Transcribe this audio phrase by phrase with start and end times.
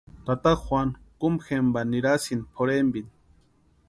[0.25, 3.11] Tata Juanu kumpa jempa nirasïnti pʼorhempini.